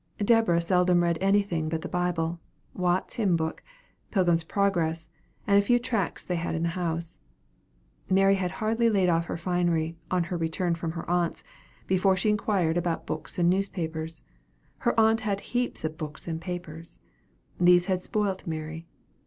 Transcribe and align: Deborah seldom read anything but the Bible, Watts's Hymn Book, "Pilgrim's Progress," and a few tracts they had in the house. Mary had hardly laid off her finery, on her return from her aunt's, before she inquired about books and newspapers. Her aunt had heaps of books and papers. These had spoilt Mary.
Deborah 0.17 0.59
seldom 0.59 1.03
read 1.03 1.19
anything 1.21 1.69
but 1.69 1.83
the 1.83 1.87
Bible, 1.87 2.39
Watts's 2.73 3.17
Hymn 3.17 3.35
Book, 3.35 3.61
"Pilgrim's 4.09 4.43
Progress," 4.43 5.11
and 5.45 5.59
a 5.59 5.61
few 5.61 5.77
tracts 5.77 6.23
they 6.23 6.37
had 6.37 6.55
in 6.55 6.63
the 6.63 6.69
house. 6.69 7.19
Mary 8.09 8.33
had 8.33 8.49
hardly 8.49 8.89
laid 8.89 9.09
off 9.09 9.25
her 9.25 9.37
finery, 9.37 9.95
on 10.09 10.23
her 10.23 10.37
return 10.37 10.73
from 10.73 10.93
her 10.93 11.07
aunt's, 11.07 11.43
before 11.85 12.17
she 12.17 12.31
inquired 12.31 12.77
about 12.77 13.05
books 13.05 13.37
and 13.37 13.47
newspapers. 13.47 14.23
Her 14.79 14.99
aunt 14.99 15.19
had 15.19 15.39
heaps 15.39 15.83
of 15.85 15.99
books 15.99 16.27
and 16.27 16.41
papers. 16.41 16.97
These 17.59 17.85
had 17.85 18.03
spoilt 18.03 18.47
Mary. 18.47 18.87